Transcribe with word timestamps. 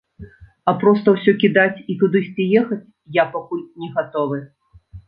А 0.71 0.73
проста 0.83 1.13
ўсё 1.17 1.35
кідаць 1.45 1.83
і 1.91 1.99
кудысьці 2.05 2.49
ехаць 2.63 2.81
я 3.23 3.31
пакуль 3.39 3.65
не 3.85 3.97
гатовы. 4.01 4.47